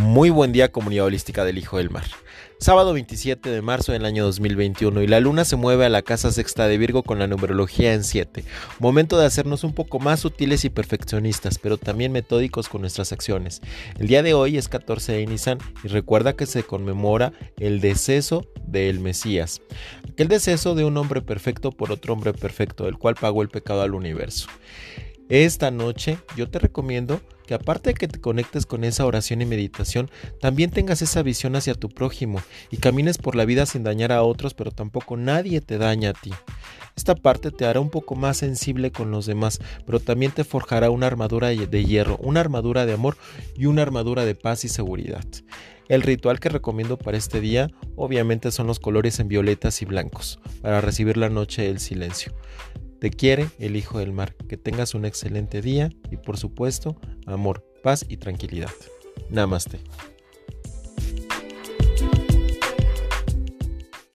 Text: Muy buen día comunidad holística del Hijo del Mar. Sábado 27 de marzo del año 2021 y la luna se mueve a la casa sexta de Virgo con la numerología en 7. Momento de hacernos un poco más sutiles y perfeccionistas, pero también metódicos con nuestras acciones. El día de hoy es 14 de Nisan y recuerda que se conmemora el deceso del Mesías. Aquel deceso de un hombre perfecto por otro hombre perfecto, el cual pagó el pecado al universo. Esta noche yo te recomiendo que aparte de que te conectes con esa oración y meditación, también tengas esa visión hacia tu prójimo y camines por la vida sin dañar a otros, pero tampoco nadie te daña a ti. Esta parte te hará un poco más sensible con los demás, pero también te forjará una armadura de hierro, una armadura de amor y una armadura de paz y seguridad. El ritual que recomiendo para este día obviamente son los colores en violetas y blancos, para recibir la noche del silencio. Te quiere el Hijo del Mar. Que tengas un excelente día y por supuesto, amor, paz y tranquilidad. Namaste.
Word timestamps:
Muy 0.00 0.30
buen 0.30 0.52
día 0.52 0.70
comunidad 0.70 1.06
holística 1.06 1.44
del 1.44 1.58
Hijo 1.58 1.78
del 1.78 1.90
Mar. 1.90 2.04
Sábado 2.60 2.92
27 2.92 3.50
de 3.50 3.62
marzo 3.62 3.90
del 3.90 4.04
año 4.04 4.24
2021 4.26 5.02
y 5.02 5.08
la 5.08 5.18
luna 5.18 5.44
se 5.44 5.56
mueve 5.56 5.86
a 5.86 5.88
la 5.88 6.02
casa 6.02 6.30
sexta 6.30 6.68
de 6.68 6.78
Virgo 6.78 7.02
con 7.02 7.18
la 7.18 7.26
numerología 7.26 7.92
en 7.94 8.04
7. 8.04 8.44
Momento 8.78 9.18
de 9.18 9.26
hacernos 9.26 9.64
un 9.64 9.74
poco 9.74 9.98
más 9.98 10.20
sutiles 10.20 10.64
y 10.64 10.70
perfeccionistas, 10.70 11.58
pero 11.58 11.78
también 11.78 12.12
metódicos 12.12 12.68
con 12.68 12.82
nuestras 12.82 13.10
acciones. 13.10 13.60
El 13.98 14.06
día 14.06 14.22
de 14.22 14.34
hoy 14.34 14.56
es 14.56 14.68
14 14.68 15.14
de 15.14 15.26
Nisan 15.26 15.58
y 15.82 15.88
recuerda 15.88 16.36
que 16.36 16.46
se 16.46 16.62
conmemora 16.62 17.32
el 17.56 17.80
deceso 17.80 18.46
del 18.68 19.00
Mesías. 19.00 19.62
Aquel 20.12 20.28
deceso 20.28 20.76
de 20.76 20.84
un 20.84 20.96
hombre 20.96 21.22
perfecto 21.22 21.72
por 21.72 21.90
otro 21.90 22.12
hombre 22.12 22.32
perfecto, 22.34 22.86
el 22.86 22.98
cual 22.98 23.16
pagó 23.16 23.42
el 23.42 23.48
pecado 23.48 23.82
al 23.82 23.94
universo. 23.94 24.46
Esta 25.28 25.72
noche 25.72 26.18
yo 26.36 26.48
te 26.48 26.60
recomiendo 26.60 27.20
que 27.48 27.54
aparte 27.54 27.90
de 27.90 27.94
que 27.94 28.08
te 28.08 28.20
conectes 28.20 28.66
con 28.66 28.84
esa 28.84 29.06
oración 29.06 29.40
y 29.40 29.46
meditación, 29.46 30.10
también 30.38 30.70
tengas 30.70 31.00
esa 31.00 31.22
visión 31.22 31.56
hacia 31.56 31.72
tu 31.72 31.88
prójimo 31.88 32.42
y 32.70 32.76
camines 32.76 33.16
por 33.16 33.36
la 33.36 33.46
vida 33.46 33.64
sin 33.64 33.84
dañar 33.84 34.12
a 34.12 34.22
otros, 34.22 34.52
pero 34.52 34.70
tampoco 34.70 35.16
nadie 35.16 35.62
te 35.62 35.78
daña 35.78 36.10
a 36.10 36.12
ti. 36.12 36.30
Esta 36.94 37.14
parte 37.14 37.50
te 37.50 37.64
hará 37.64 37.80
un 37.80 37.88
poco 37.88 38.16
más 38.16 38.36
sensible 38.36 38.92
con 38.92 39.10
los 39.10 39.24
demás, 39.24 39.60
pero 39.86 39.98
también 39.98 40.30
te 40.30 40.44
forjará 40.44 40.90
una 40.90 41.06
armadura 41.06 41.48
de 41.48 41.84
hierro, 41.86 42.18
una 42.18 42.40
armadura 42.40 42.84
de 42.84 42.92
amor 42.92 43.16
y 43.56 43.64
una 43.64 43.80
armadura 43.80 44.26
de 44.26 44.34
paz 44.34 44.66
y 44.66 44.68
seguridad. 44.68 45.24
El 45.88 46.02
ritual 46.02 46.40
que 46.40 46.50
recomiendo 46.50 46.98
para 46.98 47.16
este 47.16 47.40
día 47.40 47.70
obviamente 47.96 48.50
son 48.50 48.66
los 48.66 48.78
colores 48.78 49.20
en 49.20 49.28
violetas 49.28 49.80
y 49.80 49.86
blancos, 49.86 50.38
para 50.60 50.82
recibir 50.82 51.16
la 51.16 51.30
noche 51.30 51.62
del 51.62 51.80
silencio. 51.80 52.34
Te 52.98 53.10
quiere 53.10 53.48
el 53.60 53.76
Hijo 53.76 54.00
del 54.00 54.12
Mar. 54.12 54.34
Que 54.48 54.56
tengas 54.56 54.94
un 54.94 55.04
excelente 55.04 55.62
día 55.62 55.90
y 56.10 56.16
por 56.16 56.36
supuesto, 56.36 56.96
amor, 57.32 57.64
paz 57.82 58.04
y 58.08 58.16
tranquilidad. 58.16 58.70
Namaste. 59.30 59.80